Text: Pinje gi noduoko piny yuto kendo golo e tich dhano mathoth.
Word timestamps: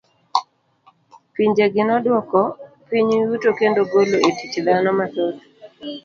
Pinje 1.33 1.65
gi 1.73 1.83
noduoko 1.87 2.39
piny 2.87 3.09
yuto 3.25 3.49
kendo 3.59 3.81
golo 3.91 4.15
e 4.27 4.29
tich 4.37 4.55
dhano 4.65 4.91
mathoth. 4.99 5.39